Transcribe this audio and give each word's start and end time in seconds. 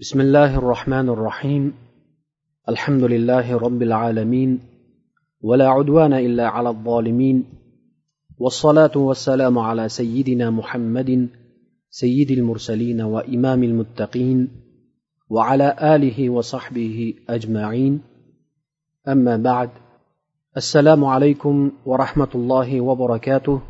بسم 0.00 0.20
الله 0.20 0.58
الرحمن 0.58 1.08
الرحيم. 1.08 1.72
الحمد 2.68 3.04
لله 3.04 3.56
رب 3.56 3.82
العالمين 3.82 4.60
ولا 5.40 5.68
عدوان 5.68 6.12
إلا 6.12 6.48
على 6.48 6.68
الظالمين 6.68 7.44
والصلاة 8.38 8.92
والسلام 8.96 9.58
على 9.58 9.88
سيدنا 9.88 10.50
محمد 10.50 11.28
سيد 11.90 12.30
المرسلين 12.30 13.00
وإمام 13.00 13.62
المتقين 13.62 14.48
وعلى 15.30 15.76
آله 15.80 16.30
وصحبه 16.30 17.14
أجمعين. 17.28 18.00
أما 19.08 19.36
بعد 19.36 19.70
السلام 20.56 21.04
عليكم 21.04 21.70
ورحمة 21.86 22.32
الله 22.34 22.80
وبركاته. 22.80 23.60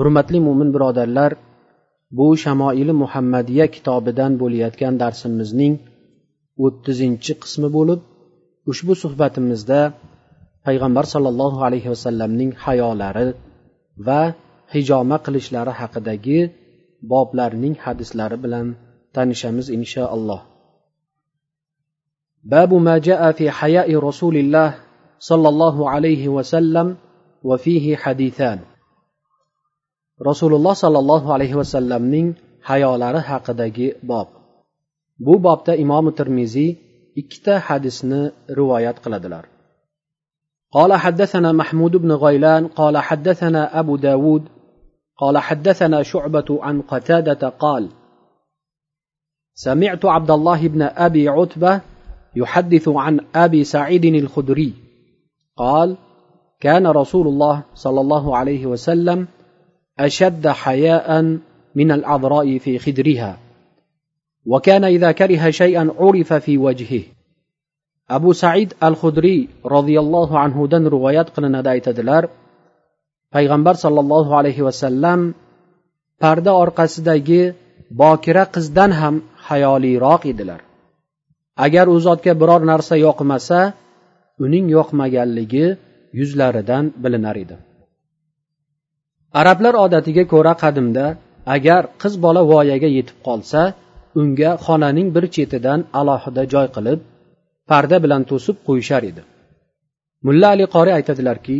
hurmatli 0.00 0.40
mo'min 0.40 0.72
birodarlar 0.72 1.36
bu 2.16 2.26
shamoili 2.42 2.92
muhammadiya 3.02 3.66
kitobidan 3.74 4.32
bo'layotgan 4.40 4.94
darsimizning 5.02 5.74
o'ttizinchi 6.64 7.32
qismi 7.42 7.68
bo'lib 7.76 8.00
ushbu 8.70 8.92
suhbatimizda 9.02 9.80
payg'ambar 10.66 11.04
sollallohu 11.14 11.58
alayhi 11.66 11.88
vasallamning 11.94 12.50
hayolari 12.64 13.28
va 14.06 14.20
hijoma 14.74 15.16
qilishlari 15.24 15.72
haqidagi 15.80 16.38
boblarning 17.12 17.74
hadislari 17.84 18.36
bilan 18.44 18.66
tanishamiz 19.14 19.66
inshaalloh. 19.78 20.40
Babu 22.52 22.76
ma 22.86 22.96
jaa 23.08 23.30
fi 23.38 23.46
hayai 23.58 23.94
rasulilloh 24.08 24.70
sollallohu 25.28 25.88
alayhi 25.94 26.32
vasallam 26.36 26.88
va 27.48 27.56
fihi 27.64 27.92
hadithan. 28.02 28.58
Rasululloh 30.20 30.74
sollallohu 30.74 31.32
alayhi 31.34 31.56
vasallamning 31.56 32.34
hayolari 32.68 33.18
haqidagi 33.18 33.88
bob. 34.02 34.28
Bu 35.18 35.34
bobda 35.46 35.74
imomi 35.84 36.10
termiziy 36.18 36.70
ikkita 37.20 37.58
hadisni 37.66 38.30
rivoyat 38.58 38.98
qiladilar. 39.04 39.44
قال 40.74 40.92
حدثنا 40.92 41.52
محمود 41.52 41.96
بن 41.96 42.12
غيلان 42.12 42.66
قال 42.66 42.98
حدثنا 42.98 43.80
أبو 43.80 43.96
داود 43.96 44.42
قال 45.18 45.38
حدثنا 45.38 46.02
شعبة 46.02 46.58
عن 46.62 46.82
قتادة 46.82 47.48
قال 47.48 47.88
سمعت 49.54 50.04
عبد 50.04 50.30
الله 50.30 50.68
بن 50.68 50.82
أبي 50.82 51.28
عتبة 51.28 51.80
يحدث 52.36 52.88
عن 52.88 53.20
أبي 53.34 53.64
سعيد 53.64 54.04
الخدري 54.04 54.72
قال 55.56 55.96
كان 56.60 56.86
رسول 56.86 57.26
الله 57.28 57.62
صلى 57.74 58.00
الله 58.00 58.36
عليه 58.36 58.66
وسلم 58.66 59.26
أشد 59.99 60.47
حياء 60.47 61.21
من 61.75 61.91
العذراء 61.91 62.57
في 62.57 62.79
خدرها 62.79 63.37
وكان 64.45 64.83
إذا 64.83 65.11
كره 65.11 65.49
شيئا 65.49 65.91
عرف 65.99 66.33
في 66.33 66.57
وجهه 66.57 67.03
أبو 68.09 68.33
سعيد 68.33 68.73
الخدري 68.83 69.49
رضي 69.65 69.99
الله 69.99 70.39
عنه 70.39 70.67
دن 70.67 70.87
روايات 70.87 71.29
قلنا 71.29 71.61
aytadilar 71.63 72.29
payg'ambar 73.35 73.75
sollallohu 73.83 74.31
alayhi 74.39 74.65
vasallam 74.67 75.19
parda 76.21 76.51
orqasidagi 76.63 77.43
bokira 78.01 78.43
qizdan 78.55 78.91
ham 78.99 79.15
hayoliroq 79.47 80.21
edilar 80.31 80.61
agar 81.65 81.85
u 81.93 81.97
zotga 82.07 82.33
biror 82.41 82.61
narsa 82.71 82.95
yoqmasa 83.07 83.59
uning 84.45 84.65
yoqmaganligi 84.77 85.65
yuzlaridan 86.19 86.85
bilinar 87.03 87.35
edi 87.43 87.57
arablar 89.40 89.74
odatiga 89.84 90.24
ko'ra 90.32 90.54
qadimda 90.62 91.06
agar 91.56 91.82
qiz 92.02 92.14
bola 92.24 92.42
voyaga 92.52 92.88
yetib 92.98 93.18
qolsa 93.26 93.60
unga 94.20 94.50
xonaning 94.66 95.08
bir 95.16 95.24
chetidan 95.34 95.80
alohida 96.00 96.42
joy 96.52 96.66
qilib 96.76 97.00
parda 97.70 97.96
bilan 98.04 98.22
to'sib 98.30 98.56
qo'yishar 98.66 99.02
edi. 99.10 99.22
Mulla 100.26 100.48
ali 100.54 100.66
qori 100.74 100.90
aytadilarki 100.98 101.56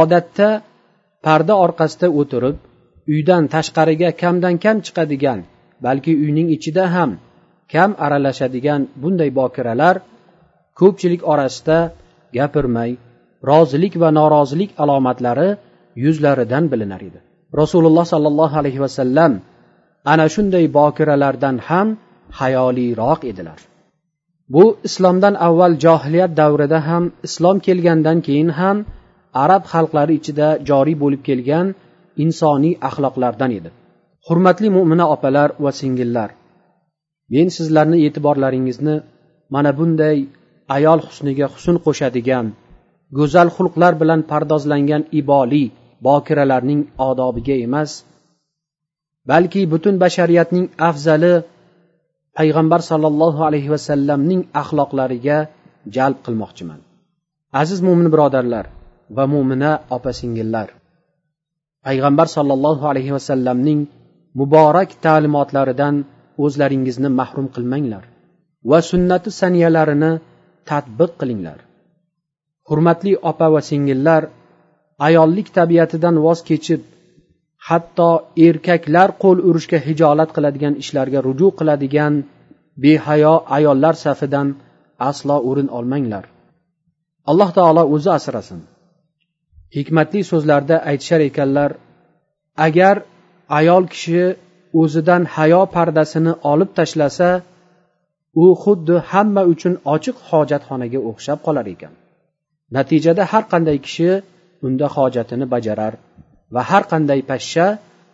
odatda 0.00 0.48
parda 1.26 1.54
orqasida 1.64 2.08
o'tirib 2.20 2.56
uydan 3.14 3.42
tashqariga 3.54 4.10
kamdan 4.22 4.54
kam 4.64 4.76
chiqadigan 4.86 5.40
balki 5.86 6.12
uyning 6.24 6.48
ichida 6.56 6.84
ham 6.94 7.10
kam 7.72 7.90
aralashadigan 8.04 8.80
bunday 9.02 9.30
bokiralar 9.38 9.96
ko'pchilik 10.80 11.22
orasida 11.32 11.78
gapirmay 12.36 12.90
rozilik 13.50 13.94
va 14.02 14.10
norozilik 14.18 14.70
alomatlari 14.82 15.48
yuzlaridan 16.04 16.64
bilinar 16.72 17.02
edi. 17.08 17.20
Rasululloh 17.60 18.04
sollallohu 18.12 18.58
alayhi 18.62 18.80
vasallam 18.84 19.32
ana 20.12 20.26
shunday 20.34 20.64
bokiralardan 20.78 21.56
ham 21.68 21.88
hayoliroq 22.40 23.20
edilar. 23.30 23.58
Bu 24.54 24.64
islomdan 24.88 25.34
avval 25.46 25.74
johiliyat 25.84 26.32
davrida 26.40 26.78
ham 26.88 27.04
islom 27.26 27.58
kelgandan 27.66 28.18
keyin 28.26 28.50
ham 28.58 28.76
arab 29.44 29.62
xalqlari 29.72 30.14
ichida 30.20 30.48
joriy 30.68 30.96
bo'lib 31.02 31.22
kelgan 31.28 31.66
insoniy 32.24 32.74
axloqlardan 32.88 33.50
edi. 33.58 33.70
Hurmatli 34.26 34.68
mo'mina 34.76 35.06
opalar 35.14 35.48
va 35.64 35.72
singillar 35.80 36.30
men 37.32 37.48
sizlarni 37.56 37.98
e'tiborlaringizni 38.06 38.96
mana 39.54 39.70
bunday 39.78 40.18
ayol 40.76 41.00
husniga 41.06 41.46
husn 41.54 41.76
qo'shadigan 41.84 42.46
go'zal 43.18 43.48
xulqlar 43.56 43.92
bilan 44.02 44.20
pardozlangan 44.30 45.02
iboli 45.20 45.64
bokiralarning 46.06 46.80
odobiga 47.08 47.56
emas 47.66 47.90
balki 49.30 49.60
butun 49.72 49.94
bashariyatning 50.02 50.66
afzali 50.88 51.32
payg'ambar 52.38 52.80
sollallohu 52.90 53.40
alayhi 53.48 53.72
vasallamning 53.74 54.40
axloqlariga 54.62 55.38
jalb 55.96 56.18
qilmoqchiman. 56.26 56.80
Aziz 57.62 57.78
mo'min 57.86 58.08
birodarlar 58.14 58.66
va 59.16 59.24
mo'mina 59.32 59.72
opa 59.96 60.10
singillar 60.20 60.68
payg'ambar 61.86 62.26
sollallohu 62.36 62.84
alayhi 62.92 63.12
vasallamning 63.16 63.80
muborak 64.40 64.90
ta'limotlaridan 65.04 65.94
o'zlaringizni 66.44 67.10
mahrum 67.20 67.46
qilmanglar 67.54 68.04
va 68.70 68.78
sunnati 68.90 69.30
saniyalarini 69.40 70.12
tadbiq 70.70 71.12
qilinglar. 71.20 71.58
Hurmatli 72.68 73.12
opa 73.30 73.46
va 73.54 73.60
singillar 73.70 74.22
ayollik 75.06 75.48
tabiatidan 75.58 76.16
voz 76.26 76.38
kechib 76.48 76.80
hatto 77.68 78.10
erkaklar 78.48 79.08
qo'l 79.22 79.38
urishga 79.48 79.78
hijolat 79.86 80.30
qiladigan 80.36 80.74
ishlarga 80.82 81.18
ruju 81.26 81.48
qiladigan 81.58 82.14
behayo 82.82 83.34
ayollar 83.56 83.94
safidan 84.04 84.48
aslo 85.10 85.36
o'rin 85.48 85.68
olmanglar. 85.78 86.24
Alloh 87.30 87.50
taolo 87.58 87.82
o'zi 87.94 88.10
asrasin. 88.18 88.60
Hikmatli 89.76 90.20
so'zlarda 90.30 90.76
aytishar 90.90 91.20
ekanlar 91.30 91.70
agar 92.66 92.96
ayol 93.58 93.84
kishi 93.92 94.22
o'zidan 94.80 95.22
hayo 95.34 95.62
pardasini 95.74 96.32
olib 96.52 96.70
tashlasa 96.78 97.30
u 98.42 98.46
xuddi 98.62 98.96
hamma 99.10 99.42
uchun 99.52 99.74
ochiq 99.94 100.16
hojatxonaga 100.28 101.00
o'xshab 101.10 101.38
qolar 101.46 101.66
ekan. 101.74 101.92
Natijada 102.76 103.22
har 103.32 103.44
qanday 103.52 103.78
kishi 103.86 104.10
unda 104.62 104.86
hojatini 104.94 105.46
bajarar 105.54 105.92
va 106.54 106.62
har 106.70 106.82
qanday 106.92 107.20
pashsha 107.30 107.66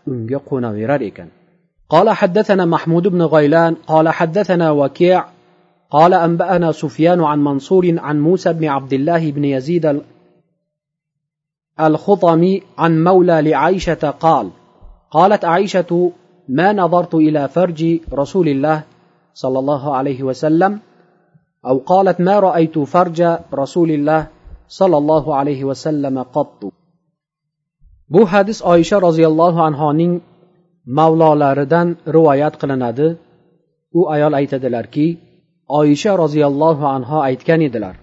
unga 0.07 0.39
qo'naverar 0.49 1.03
ekan. 1.11 1.29
قال 1.89 2.11
حدثنا 2.11 2.65
محمود 2.65 3.09
بن 3.09 3.23
غيلان 3.23 3.75
قال 3.75 4.09
حدثنا 4.09 4.71
وكيع 4.71 5.25
قال 5.91 6.15
أنبأنا 6.15 6.73
سفيان 6.73 7.21
عن 7.21 7.45
منصور 7.45 7.95
عن 7.99 8.21
موسى 8.21 8.53
بن 8.53 8.65
عبد 8.65 8.93
الله 8.93 9.31
بن 9.31 9.45
يزيد 9.45 10.03
الخطمي 11.81 12.63
عن 12.79 13.05
مولى 13.05 13.43
لعائشة 13.43 14.11
قال 14.11 14.51
قالت 15.11 15.45
عائشة 15.45 16.13
ما 16.49 16.73
نظرت 16.73 17.15
إلى 17.15 17.49
فرج 17.49 18.01
رسول 18.13 18.49
الله 18.49 18.83
صلى 19.35 19.59
الله 19.59 19.97
عليه 19.97 20.23
وسلم 20.23 20.79
أو 21.67 21.79
قالت 21.79 22.21
ما 22.21 22.41
رأيت 22.41 22.79
فرج 22.79 23.39
رسول 23.55 23.91
الله 23.91 24.27
sollallohu 24.79 25.31
alayhi 25.41 25.69
vasallam 25.71 26.17
qottu. 26.37 26.69
Bu 28.15 28.23
hadis 28.33 28.59
oysha 28.73 28.97
roziyallohu 29.07 29.61
anhoning 29.69 30.13
mavlolaridan 30.99 31.89
rivoyat 32.17 32.55
qilinadi. 32.61 33.09
U 33.99 34.01
ayol 34.15 34.33
aytadilarki 34.41 35.07
oysha 35.81 36.13
roziyallohu 36.23 36.85
anho 36.97 37.19
aytgan 37.29 37.61
edilar 37.69 37.95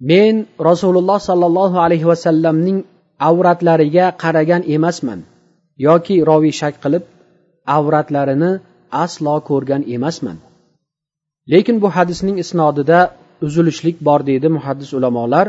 men 0.00 0.46
rasululloh 0.68 1.18
sollallohu 1.28 1.76
alayhi 1.86 2.06
vasallamning 2.12 2.78
avratlariga 3.30 4.06
qaragan 4.22 4.62
emasman 4.76 5.20
yoki 5.86 6.16
roviy 6.30 6.54
shak 6.60 6.74
qilib 6.82 7.04
avratlarini 7.76 8.50
aslo 9.04 9.36
ko'rgan 9.48 9.82
emasman. 9.96 10.36
Lekin 11.52 11.76
bu 11.82 11.88
hadisning 11.96 12.36
isnodida 12.44 13.00
uzilishlik 13.46 13.96
bor 14.08 14.20
deydi 14.28 14.48
muhaddis 14.56 14.90
ulamolar. 14.98 15.46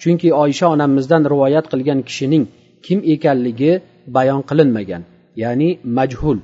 chunki 0.00 0.28
oysha 0.42 0.66
onamizdan 0.74 1.22
rivoyat 1.32 1.66
qilgan 1.72 2.00
kishining 2.08 2.44
kim 2.84 2.98
ekanligi 3.14 3.72
bayon 4.16 4.42
qilinmagan 4.48 5.02
ya'ni 5.42 5.70
majhul. 5.98 6.38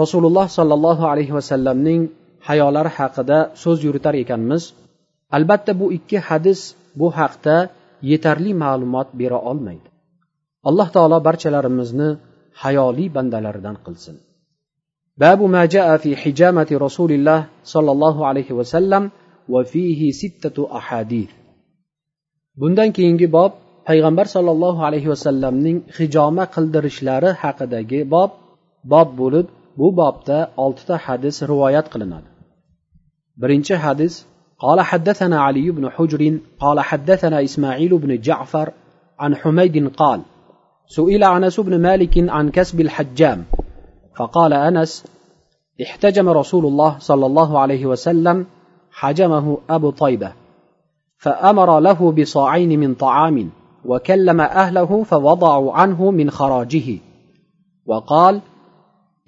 Rasululloh 0.00 0.46
sollallohu 0.58 1.04
alayhi 1.12 1.32
vasallamning 1.38 2.02
hayolari 2.48 2.90
haqida 2.98 3.38
so'z 3.62 3.78
yuritar 3.86 4.14
ekanmiz. 4.22 4.62
Albatta 5.36 5.72
bu 5.80 5.86
ikki 5.98 6.18
hadis 6.28 6.60
bu 7.00 7.06
haqda 7.18 7.56
yetarli 8.10 8.52
ma'lumot 8.62 9.08
bera 9.20 9.38
olmaydi. 9.50 9.88
Alloh 10.68 10.88
taolo 10.94 11.18
barchalarimizni 11.26 12.08
hayoli 12.62 13.06
bandalaridan 13.16 13.76
qilsin. 13.84 14.16
Babu 15.20 15.44
ma 15.54 15.62
fi 16.02 16.10
hijamati 16.22 16.74
rasulilloh 16.86 17.40
sollallohu 17.72 18.20
alayhi 18.30 18.56
vasallam 18.60 19.04
va 19.52 19.60
fihi 19.72 20.08
sittatu 20.20 20.62
ahadith. 20.80 21.39
bundan 22.61 22.89
keyingi 22.97 23.27
bob 23.37 23.51
payg'ambar 23.89 24.25
sollallohu 24.35 24.81
alayhi 24.87 25.09
vasallamning 25.13 25.77
hijoma 25.97 26.45
qildirishlari 26.55 27.29
haqidagi 27.41 27.99
bob 28.13 28.31
bob 28.93 29.07
bo'lib 29.21 29.47
bu 29.79 29.87
bobda 29.99 30.37
oltita 30.63 30.95
hadis 31.05 31.35
rivoyat 31.51 31.85
qilinadi 31.93 32.29
birinchi 33.41 33.75
hadis 33.87 34.15
قال 34.65 34.79
حدثنا 34.81 35.37
علي 35.47 35.71
بن 35.71 35.89
حجر 35.95 36.21
قال 36.59 36.77
حدثنا 36.79 37.43
إسماعيل 37.43 37.97
بن 37.97 38.11
جعفر 38.27 38.67
عن 39.19 39.35
حميد 39.35 39.75
قال 40.01 40.19
سئل 40.87 41.23
أنس 41.23 41.59
بن 41.59 41.81
مالك 41.81 42.29
عن 42.35 42.45
كسب 42.49 42.81
الحجام 42.81 43.39
فقال 44.17 44.53
أنس 44.53 44.91
احتجم 45.83 46.29
رسول 46.29 46.65
الله 46.65 46.91
صلى 46.99 47.25
الله 47.25 47.59
عليه 47.59 47.85
وسلم 47.85 48.45
حجمه 48.91 49.57
أبو 49.69 49.89
طيبة 49.89 50.31
فأمر 51.19 51.79
له 51.79 52.11
بصاعين 52.11 52.79
من 52.79 52.93
طعام 52.93 53.49
وكلم 53.85 54.41
أهله 54.41 55.03
فوضعوا 55.03 55.73
عنه 55.73 56.11
من 56.11 56.31
خراجه 56.31 56.97
وقال 57.85 58.41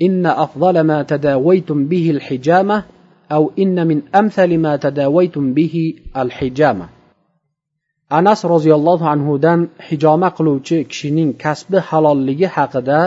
إن 0.02 0.26
أفضل 0.26 0.82
ما 0.82 1.04
تداويتم 1.04 1.86
به 1.88 2.12
الحجامة 2.12 2.84
أو 3.32 3.52
إن 3.60 3.88
من 3.88 4.02
أمثل 4.16 4.58
ما 4.58 4.76
تداويتم 4.76 5.54
به 5.54 5.94
الحجامة 6.18 6.90
anas 8.10 8.44
roziyallohu 8.54 9.06
anhudan 9.14 9.60
hijoma 9.88 10.30
qiluvchi 10.38 10.78
kishining 10.92 11.32
kasbi 11.44 11.78
halolligi 11.90 12.48
haqida 12.56 13.00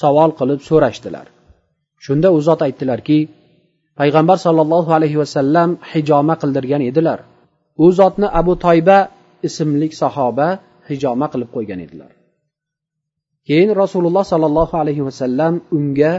savol 0.00 0.30
qilib 0.38 0.60
so'rashdilar 0.68 1.26
shunda 2.04 2.28
u 2.36 2.38
zot 2.48 2.60
aytdilarki 2.66 3.18
payg'ambar 4.00 4.38
sollallohu 4.46 4.90
alayhi 4.98 5.18
vasallam 5.22 5.68
hijoma 5.92 6.34
qildirgan 6.42 6.82
edilar 6.90 7.18
u 7.83 7.85
zotni 7.97 8.27
abu 8.39 8.53
toyba 8.65 8.97
ismli 9.47 9.87
sahoba 10.01 10.47
hijoma 10.89 11.27
qilib 11.33 11.49
qo'ygan 11.55 11.79
edilar. 11.85 12.11
Keyin 13.47 13.71
rasululloh 13.81 14.25
sollallohu 14.33 14.75
alayhi 14.83 15.03
vasallam 15.07 15.53
unga 15.77 16.13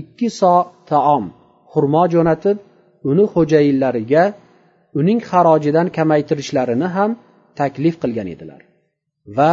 ikki 0.00 0.28
so 0.40 0.54
taom 0.90 1.24
xurmo 1.72 2.04
jo'natib 2.14 2.56
uni 3.10 3.24
xo'jayinlariga 3.34 4.24
uning 5.00 5.20
xarojidan 5.30 5.86
kamaytirishlarini 5.96 6.88
ham 6.96 7.10
taklif 7.60 7.94
qilgan 8.02 8.28
edilar. 8.34 8.60
Va 9.36 9.52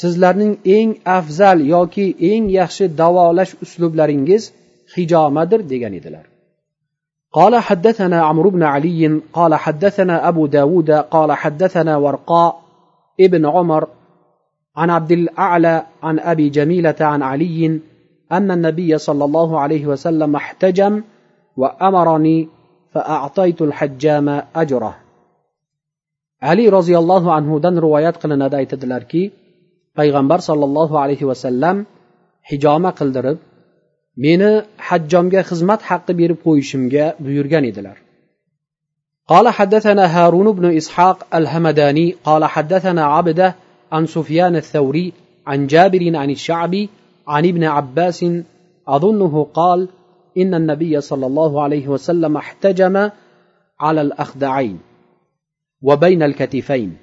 sizlarning 0.00 0.54
eng 0.76 0.90
afzal 1.18 1.58
yoki 1.74 2.06
eng 2.30 2.44
yaxshi 2.58 2.84
davolash 3.00 3.52
uslublaringiz 3.64 4.42
hijomadir 4.94 5.60
degan 5.72 5.92
edilar. 6.00 6.24
قال 7.32 7.56
حدثنا 7.56 8.22
عمرو 8.22 8.50
بن 8.50 8.62
علي 8.62 9.20
قال 9.32 9.54
حدثنا 9.54 10.28
أبو 10.28 10.46
داود 10.46 10.90
قال 10.90 11.32
حدثنا 11.32 11.96
ورقاء 11.96 12.60
ابن 13.20 13.46
عمر 13.46 13.88
عن 14.76 14.90
عبد 14.90 15.12
الأعلى 15.12 15.86
عن 16.02 16.18
أبي 16.18 16.48
جميلة 16.48 16.96
عن 17.00 17.22
علي 17.22 17.80
أن 18.32 18.50
النبي 18.50 18.98
صلى 18.98 19.24
الله 19.24 19.60
عليه 19.60 19.86
وسلم 19.86 20.36
احتجم 20.36 21.02
وأمرني 21.56 22.48
فأعطيت 22.92 23.62
الحجام 23.62 24.42
أجره. 24.56 24.94
ali 26.40 26.70
roziyallohu 26.70 27.28
anhudan 27.38 27.74
rivoyat 27.84 28.16
qilinadi 28.22 28.54
aytadilarki 28.62 29.22
payg'ambar 29.98 30.38
sollallohu 30.48 30.94
alayhi 31.02 31.26
vasallam 31.30 31.76
hijoma 32.50 32.90
qildirib 32.98 33.38
meni 34.24 34.50
hajjomga 34.88 35.40
xizmat 35.50 35.80
haqqi 35.88 36.12
berib 36.20 36.38
qo'yishimga 36.46 37.04
buyurgan 37.24 37.64
edilar. 37.72 37.98
قال 39.28 39.48
حدثنا 39.48 40.04
هارون 40.06 40.52
بن 40.52 40.76
إسحاق 40.76 41.34
الهمداني 41.34 42.16
قال 42.24 42.44
حدثنا 42.44 43.04
عبده 43.04 43.54
عن 43.92 44.06
سفيان 44.06 44.56
الثوري 44.56 45.12
عن 45.46 45.66
جابر 45.66 46.16
عن 46.16 46.30
الشعبي 46.30 46.88
عن 47.28 47.46
ابن 47.46 47.64
عباس 47.64 48.24
أظنه 48.88 49.46
قال 49.54 49.88
إن 50.38 50.54
النبي 50.54 51.00
صلى 51.00 51.26
الله 51.26 51.62
عليه 51.62 51.88
وسلم 51.88 52.36
احتجم 52.36 53.10
على 53.80 54.00
الأخدعين 54.00 54.78
وبين 55.82 56.22
الكتفين 56.22 56.96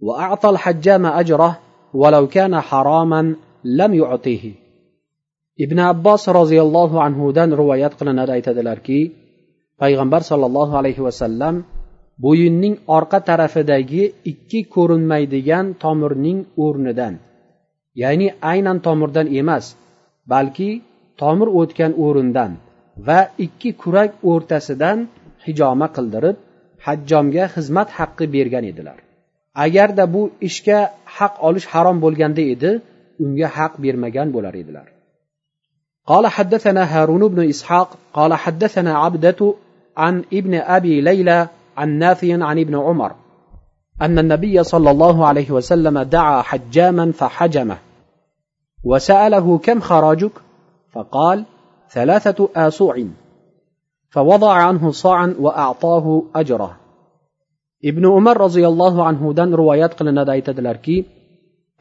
واعطى 0.00 0.50
الحجام 0.50 1.06
اجره 1.06 1.58
ولو 1.94 2.26
كان 2.26 2.60
حراما 2.60 3.34
لم 3.64 3.94
يعطيه 3.94 4.52
ibn 5.64 5.78
abbos 5.92 6.22
roziyallohu 6.38 6.96
anhudan 7.06 7.50
rivoyat 7.60 7.92
qilinadi 7.98 8.30
aytadilarki 8.36 9.00
payg'ambar 9.82 10.22
sollallohu 10.30 10.74
alayhi 10.80 11.02
vasallam 11.06 11.54
bo'yinning 12.24 12.74
orqa 12.96 13.18
tarafidagi 13.30 14.02
ikki 14.32 14.60
ko'rinmaydigan 14.74 15.66
tomirning 15.82 16.38
o'rnidan 16.64 17.14
ya'ni 18.02 18.28
aynan 18.52 18.78
tomirdan 18.86 19.26
emas 19.40 19.64
balki 20.32 20.70
tomir 21.20 21.48
o'tgan 21.60 21.92
o'rindan 22.04 22.52
va 23.06 23.20
ikki 23.46 23.70
kurak 23.82 24.10
o'rtasidan 24.30 24.98
hijoma 25.46 25.88
qildirib 25.96 26.36
hajjomga 26.86 27.44
xizmat 27.54 27.88
haqqi 27.98 28.24
bergan 28.34 28.64
edilar. 28.72 28.98
Agarda 29.64 30.04
bu 30.14 30.22
ishga 30.48 30.78
haq 31.16 31.34
olish 31.48 31.66
harom 31.72 31.96
bo'lganda 32.04 32.42
edi 32.54 32.70
unga 33.24 33.48
haq 33.58 33.72
bermagan 33.84 34.28
bo'lar 34.36 34.54
edilar. 34.62 34.86
قال 36.08 36.26
حدثنا 36.26 36.82
هارون 36.84 37.28
بن 37.28 37.48
إسحاق 37.48 37.88
قال 38.14 38.34
حدثنا 38.34 38.98
عبدة 38.98 39.54
عن 39.96 40.24
ابن 40.32 40.54
أبي 40.54 41.00
ليلى 41.00 41.48
عن 41.76 41.98
نافع 41.98 42.44
عن 42.44 42.58
ابن 42.58 42.78
عمر 42.78 43.12
أن 44.02 44.18
النبي 44.18 44.64
صلى 44.64 44.90
الله 44.90 45.26
عليه 45.26 45.50
وسلم 45.50 45.98
دعا 45.98 46.42
حجاما 46.42 47.12
فحجمه 47.12 47.78
وسأله 48.84 49.58
كم 49.58 49.80
خراجك؟ 49.80 50.32
فقال 50.92 51.44
ثلاثة 51.92 52.48
آسوع 52.56 53.04
فوضع 54.10 54.52
عنه 54.52 54.90
صاعا 54.90 55.34
وأعطاه 55.40 56.22
أجره. 56.34 56.76
ibn 57.82 58.04
umar 58.04 58.34
roziyallohu 58.38 59.04
anhudan 59.08 59.54
rivoyat 59.60 59.92
qilinadi 59.98 60.30
aytadilarki 60.36 60.96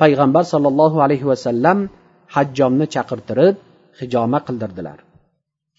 payg'ambar 0.02 0.44
sollallohu 0.54 1.02
alayhi 1.06 1.26
vasallam 1.32 1.90
hajjomni 2.36 2.86
chaqirtirib 2.96 3.56
hijoma 4.00 4.40
qildirdilar. 4.48 5.00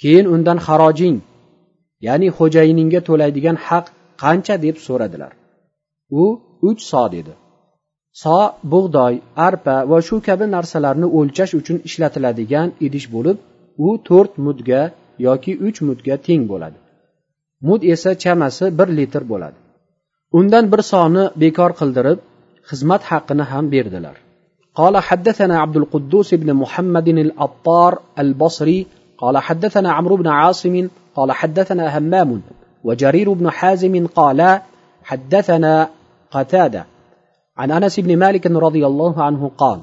Keyin 0.01 0.27
undan 0.35 0.59
xarojing 0.67 1.19
ya'ni 2.07 2.29
xo'jayiningga 2.37 3.01
to'laydigan 3.09 3.57
haq 3.67 3.87
qancha 4.23 4.55
deb 4.65 4.77
so'radilar. 4.87 5.33
U 6.23 6.25
uch 6.69 6.83
so 6.91 7.05
dedi. 7.15 7.33
So 8.23 8.37
bug'doy 8.73 9.15
arpa 9.49 9.77
va 9.91 9.99
shu 10.07 10.17
kabi 10.29 10.47
narsalarni 10.57 11.07
o'lchash 11.19 11.53
uchun 11.61 11.79
ishlatiladigan 11.89 12.69
idish 12.87 13.07
bo'lib 13.15 13.37
u 13.87 13.89
to'rt 14.09 14.33
mudga 14.47 14.83
yoki 15.27 15.53
uch 15.67 15.79
mudga 15.89 16.15
teng 16.27 16.43
bo'ladi. 16.53 16.79
Mud 17.67 17.81
esa 17.95 18.11
chamasi 18.23 18.67
bir 18.79 18.89
litr 18.99 19.23
bo'ladi. 19.33 19.59
Undan 20.39 20.65
bir 20.73 20.81
soni 20.93 21.25
bekor 21.43 21.71
qildirib 21.81 22.19
xizmat 22.69 23.03
haqqini 23.11 23.45
ham 23.53 23.65
berdilar. 23.75 24.17
قال 24.79 24.97
حدثنا 24.97 25.61
عبد 25.61 25.77
القدوس 25.77 26.35
بن 26.35 26.55
محمد 26.55 27.09
الأطار 27.09 27.99
البصري 28.19 28.87
قال 29.19 29.39
حدثنا 29.39 29.93
عمرو 29.93 30.17
بن 30.17 30.27
عاصم 30.27 30.89
قال 31.15 31.33
حدثنا 31.33 31.99
همام 31.99 32.43
وجرير 32.85 33.33
بن 33.33 33.51
حازم 33.51 34.07
قال 34.07 34.61
حدثنا 35.03 35.91
قتادة 36.31 36.87
عن 37.57 37.71
أنس 37.71 38.01
بن 38.01 38.17
مالك 38.17 38.47
رضي 38.47 38.87
الله 38.87 39.23
عنه 39.23 39.51
قال 39.59 39.81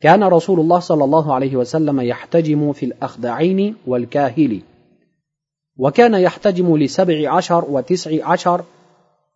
كان 0.00 0.24
رسول 0.24 0.60
الله 0.60 0.78
صلى 0.78 1.04
الله 1.04 1.34
عليه 1.34 1.56
وسلم 1.56 2.00
يحتجم 2.00 2.72
في 2.72 2.86
الأخدعين 2.86 3.76
والكاهل 3.86 4.60
وكان 5.76 6.14
يحتجم 6.14 6.76
لسبع 6.76 7.34
عشر 7.34 7.64
وتسع 7.68 8.30
عشر 8.30 8.64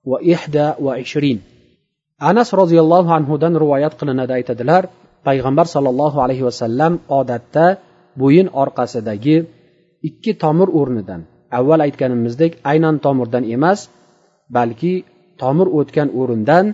وإحدى 0.05 0.73
وعشرين. 0.81 1.52
Anas 2.31 2.49
roziyallohu 2.61 3.11
anhudan 3.19 3.55
rivoyat 3.63 3.95
qilinadi 4.01 4.33
aytadilar 4.39 4.83
payg'ambar 5.27 5.67
sollallohu 5.75 6.19
alayhi 6.25 6.45
vasallam 6.49 6.93
odatda 7.19 7.67
bo'yin 8.21 8.49
orqasidagi 8.63 9.37
ikki 10.09 10.33
tomir 10.43 10.69
o'rnidan 10.81 11.21
avval 11.59 11.81
aytganimizdek 11.87 12.53
aynan 12.71 12.97
tomirdan 13.05 13.45
emas 13.57 13.81
balki 14.57 14.95
tomir 15.43 15.69
o'tgan 15.79 16.09
o'rindan 16.21 16.67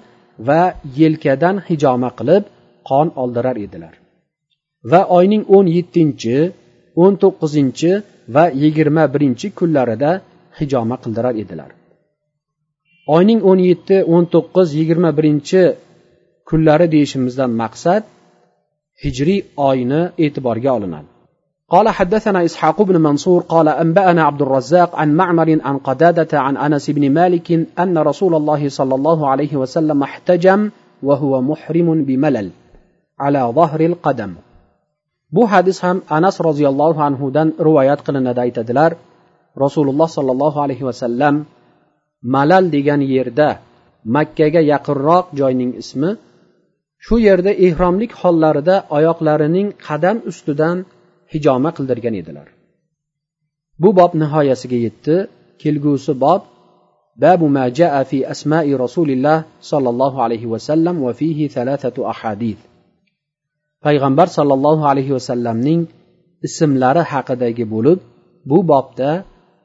va 0.49 0.63
yelkadan 1.01 1.57
hijoma 1.69 2.11
qilib 2.19 2.45
qon 2.89 3.07
oldirar 3.23 3.57
edilar. 3.67 3.95
Va 4.91 5.01
oyning 5.19 5.43
o'n 5.57 5.67
yettinchi 5.77 6.37
o'n 7.03 7.15
to'qqizinchi 7.23 7.93
va 8.35 8.45
yigirma 8.63 9.05
birinchi 9.15 9.47
kunlarida 9.59 10.11
hijoma 10.59 10.97
qildirar 11.03 11.35
edilar. 11.43 11.71
oyning 13.16 13.40
o'n 13.52 13.60
yetti 13.70 13.98
o'n 14.14 14.24
to'qqiz 14.34 14.68
yigirma 14.80 15.10
birinchi 15.18 15.62
kunlari 16.50 16.88
deyishimizdan 16.94 17.52
maqsad 17.62 18.04
hijriy 19.04 19.42
oyni 19.70 20.02
e'tiborga 20.26 20.72
olinadi 20.78 21.10
قال 21.74 21.90
حدثنا 21.90 22.40
إسحاق 22.46 22.82
بن 22.82 22.98
منصور 23.08 23.42
قال 23.54 23.68
أنبأنا 23.84 24.24
عبد 24.24 24.42
الرزاق 24.42 24.96
عن 24.96 25.10
معمر 25.20 25.50
عن 25.68 25.78
قدادة 25.78 26.32
عن 26.46 26.58
أنس 26.58 26.90
بن 26.90 27.04
مالك 27.20 27.48
أن 27.84 27.96
رسول 28.10 28.34
الله 28.40 28.70
صلى 28.70 28.96
الله 28.96 29.20
عليه 29.32 29.54
وسلم 29.62 30.04
احتجم 30.04 30.70
وهو 31.04 31.42
محرم 31.42 32.04
بملل 32.08 32.48
على 33.20 33.42
ظهر 33.58 33.82
القدم 33.82 34.32
bu 35.36 35.44
hadis 35.52 35.78
ham 35.84 35.98
anas 36.18 36.36
roziyallohu 36.48 37.00
anhudan 37.10 37.48
rivoyat 37.68 38.00
qilinadi 38.06 38.40
aytadilar 38.46 38.92
rasululloh 39.64 40.08
sollallohu 40.18 40.58
alayhi 40.66 40.86
vasallam 40.90 41.36
malal 42.36 42.66
degan 42.76 43.02
yerda 43.14 43.50
makkaga 44.16 44.62
yaqinroq 44.72 45.26
joyning 45.40 45.72
ismi 45.82 46.12
shu 47.06 47.16
yerda 47.28 47.52
ehromlik 47.68 48.12
hollarida 48.22 48.76
oyoqlarining 48.98 49.68
qadam 49.88 50.18
ustidan 50.32 50.78
hijoma 51.34 51.70
qildirgan 51.78 52.16
edilar 52.22 52.48
bu 53.82 53.90
bob 54.00 54.12
nihoyasiga 54.22 54.78
yetdi 54.86 55.16
kelgusi 55.62 56.14
bob 56.26 56.42
باب 57.24 57.42
ما 57.58 57.66
جاء 57.80 58.04
في 58.04 58.32
أسماء 58.34 58.66
رسول 58.84 59.10
الله 59.16 59.44
صلى 59.62 59.90
الله 59.94 60.14
عليه 60.24 60.44
وسلم 60.54 60.96
وفيه 61.04 61.40
ثلاثة 61.48 62.10
أحاديث 62.14 62.60
payg'ambar 63.86 64.28
sollallohu 64.38 64.84
alayhi 64.92 65.14
vasallamning 65.18 65.82
ismlari 66.48 67.04
haqidagi 67.12 67.66
bo'lib 67.74 68.00
bu 68.50 68.58
bobda 68.72 69.10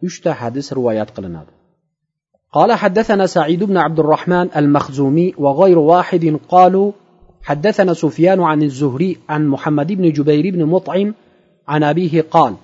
uchta 0.07 0.30
hadis 0.40 0.66
rivoyat 0.78 1.09
qilinadi 1.16 1.51
قال 2.53 2.74
حدثنا 2.74 3.25
سعيد 3.25 3.63
بن 3.63 3.77
عبد 3.77 4.00
الرحمن 4.00 4.50
المخزومي 4.55 5.33
وغير 5.38 5.79
واحد 5.79 6.38
قالوا 6.50 6.91
حدثنا 7.43 7.93
سفيان 7.93 8.41
عن 8.41 8.63
الزهري 8.63 9.17
عن 9.29 9.48
محمد 9.48 9.91
بن 9.91 10.12
جبير 10.12 10.53
بن 10.53 10.65
مطعم 10.65 11.13
عن 11.67 11.83
أبيه 11.83 12.22
قال 12.31 12.55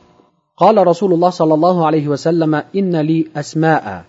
قال 0.57 0.87
رسول 0.87 1.13
الله 1.13 1.29
صلى 1.29 1.53
الله 1.53 1.85
عليه 1.85 2.07
وسلم 2.07 2.63
إن 2.75 2.95
لي 2.95 3.27
أسماء 3.35 4.05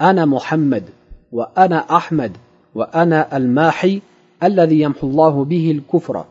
أنا 0.00 0.24
محمد 0.24 0.84
وأنا 1.32 1.96
أحمد 1.96 2.32
وأنا 2.74 3.36
الماحي 3.36 4.00
الذي 4.42 4.80
يمحو 4.80 5.06
الله 5.06 5.44
به 5.44 5.70
الكفر 5.70 6.24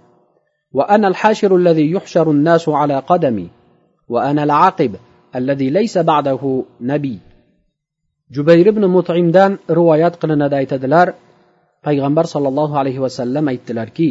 وأنا 0.73 1.07
الحاشر 1.07 1.55
الذي 1.55 1.91
يحشر 1.91 2.31
الناس 2.31 2.69
على 2.69 2.99
قدمي 2.99 3.47
وأنا 4.09 4.43
العاقب 4.43 4.95
الذي 5.35 5.69
ليس 5.69 5.97
بعده 5.97 6.63
نبي. 6.81 7.19
Jubayr 8.33 8.67
ibn 8.73 8.83
mutimdan 8.95 9.51
rivoyat 9.77 10.13
qilinadi 10.21 10.55
aytadilar. 10.61 11.07
Payg'ambar 11.85 12.25
sollallohu 12.33 12.75
alayhi 12.81 13.01
vasallam 13.05 13.45
aytdilarki 13.51 14.09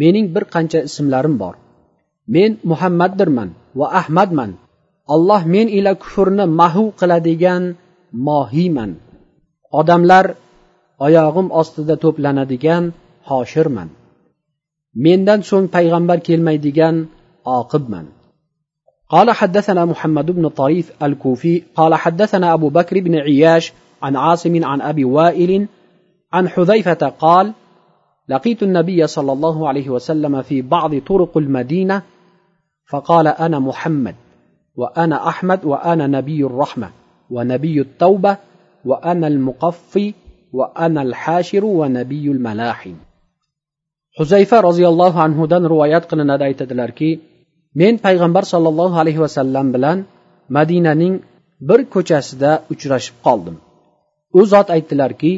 mening 0.00 0.26
bir 0.34 0.44
qancha 0.54 0.80
ismlarim 0.88 1.34
bor. 1.42 1.54
Men 2.34 2.50
muhammaddirman 2.70 3.50
va 3.78 3.86
ahmadman. 4.00 4.50
Alloh 5.14 5.42
men 5.54 5.66
ila 5.78 5.90
kufrni 6.02 6.44
mahu 6.60 6.84
qiladigan 7.00 7.62
mohiyman 8.28 8.90
odamlar 9.80 10.26
oyog'im 11.06 11.48
ostida 11.60 11.94
to'planadigan 12.04 12.84
hoshirman. 13.28 13.88
Mendan 15.04 15.40
so'ng 15.48 15.66
payg'ambar 15.74 16.18
kelmaydigan 16.28 16.96
oqibman. 17.58 18.06
قال 19.12 19.30
حدثنا 19.30 19.84
محمد 19.84 20.30
بن 20.30 20.48
طريف 20.48 20.92
الكوفي 21.02 21.62
قال 21.76 21.94
حدثنا 21.94 22.54
أبو 22.54 22.68
بكر 22.68 23.00
بن 23.00 23.14
عياش 23.14 23.72
عن 24.02 24.16
عاصم 24.16 24.64
عن 24.64 24.80
أبي 24.80 25.04
وائل 25.04 25.66
عن 26.32 26.48
حذيفة 26.48 27.08
قال 27.08 27.52
لقيت 28.28 28.62
النبي 28.62 29.06
صلى 29.06 29.32
الله 29.32 29.68
عليه 29.68 29.90
وسلم 29.90 30.42
في 30.42 30.62
بعض 30.62 30.98
طرق 30.98 31.38
المدينة 31.38 32.02
فقال 32.90 33.28
أنا 33.28 33.58
محمد 33.58 34.14
وأنا 34.76 35.28
أحمد 35.28 35.64
وأنا 35.64 36.06
نبي 36.06 36.46
الرحمة 36.46 36.90
ونبي 37.30 37.80
التوبة 37.80 38.36
وأنا 38.84 39.26
المقفي 39.26 40.14
وأنا 40.52 41.02
الحاشر 41.02 41.64
ونبي 41.64 42.30
الملاحم. 42.30 42.94
huzayfa 44.18 44.60
roziyallohu 44.60 45.18
anhudan 45.20 45.64
rivoyat 45.72 46.04
qilinadi 46.10 46.44
aytadilarki 46.44 47.10
men 47.79 47.93
payg'ambar 48.05 48.43
sollallohu 48.53 48.95
alayhi 49.03 49.21
vasallam 49.25 49.67
bilan 49.75 49.97
madinaning 50.57 51.15
bir 51.69 51.79
ko'chasida 51.93 52.51
uchrashib 52.73 53.15
qoldim 53.25 53.55
u 54.39 54.41
zot 54.51 54.67
aytdilarki 54.75 55.33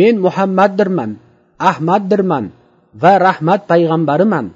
men 0.00 0.14
muhammaddirman 0.26 1.10
ahmaddirman 1.70 2.44
va 3.02 3.12
rahmat 3.26 3.60
payg'ambariman 3.72 4.46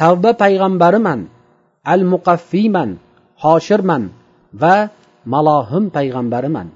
tavba 0.00 0.30
payg'ambariman 0.42 1.20
al 1.92 2.02
muqaffiyman 2.12 2.90
hoshirman 3.44 4.02
va 4.62 4.76
malohim 5.34 5.84
payg'ambariman 5.96 6.68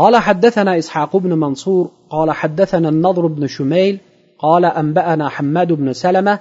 قال 0.00 0.16
حدثنا 0.16 0.78
إسحاق 0.78 1.16
بن 1.16 1.32
منصور 1.44 1.84
قال 2.10 2.28
حدثنا 2.30 2.88
النضر 2.88 3.26
بن 3.26 3.46
شميل 3.46 3.94
قال 4.38 4.64
أنبأنا 4.64 5.28
حماد 5.28 5.72
بن 5.72 5.92
سلمة 5.92 6.38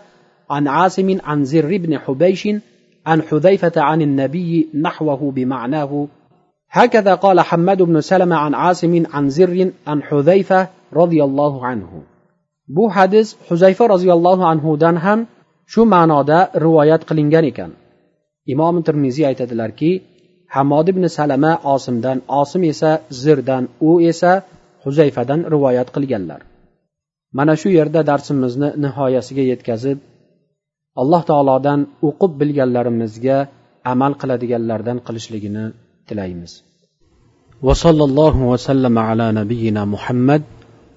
عن 0.49 0.67
عاصم 0.67 1.17
عن 1.23 1.45
زر 1.45 1.77
بن 1.77 1.97
حبيش 1.97 2.47
عن 3.05 3.21
حذيفة 3.21 3.81
عن 3.81 4.01
النبي 4.01 4.69
نحوه 4.81 5.31
بمعناه 5.31 6.07
هكذا 6.69 7.13
قال 7.15 7.39
حماد 7.39 7.81
بن 7.81 8.01
سلمة 8.01 8.35
عن 8.35 8.53
عاصم 8.53 9.03
عن 9.13 9.29
زر 9.29 9.71
عن 9.87 10.03
حذيفة 10.03 10.67
رضي 10.93 11.23
الله 11.23 11.65
عنه 11.65 12.03
bu 12.67 12.89
hadis 12.95 13.35
huzayfa 13.49 13.89
roziyallohu 13.89 14.43
anhudan 14.51 14.95
ham 15.05 15.19
shu 15.73 15.81
ma'noda 15.93 16.39
rivoyat 16.65 17.01
qilingan 17.09 17.45
ekan 17.51 17.71
imom 18.53 18.75
termiziy 18.87 19.25
aytadilarki 19.31 19.91
hamod 20.55 20.87
ibn 20.93 21.03
salama 21.17 21.53
osimdan 21.73 22.17
osim 22.41 22.63
esa 22.71 22.91
zirdan 23.21 23.63
u 23.89 23.91
esa 24.11 24.31
huzayfadan 24.83 25.39
rivoyat 25.53 25.87
qilganlar 25.95 26.41
mana 27.37 27.53
shu 27.61 27.69
yerda 27.77 28.01
darsimizni 28.09 28.69
nihoyasiga 28.83 29.43
yetkazib 29.51 29.97
alloh 31.01 31.21
taolodan 31.31 31.79
o'qib 32.07 32.31
bilganlarimizga 32.41 33.37
amal 33.93 34.13
qiladiganlardan 34.21 34.97
qilishligini 35.07 35.65
tilaymiz 36.09 36.53
وصلى 37.67 38.03
الله 38.09 38.35
وسلم 38.51 38.95
على 38.99 39.31
نبينا 39.31 39.81
محمد 39.93 40.43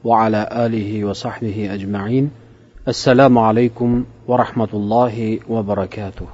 وعلى 0.04 0.48
اله 0.64 1.04
وصحبه 1.04 1.74
اجمعين 1.76 2.30
السلام 2.88 3.38
عليكم 3.38 4.04
ورحمه 4.30 4.72
الله 4.74 5.38
وبركاته 5.48 6.26